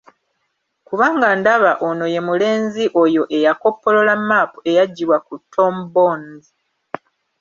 [0.87, 6.45] Kubanga ndaba ono ye mulenzi oyo eyakoppolola map eyaggibwa ku Tom Bones.